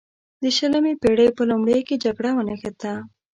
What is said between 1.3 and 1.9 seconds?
په لومړیو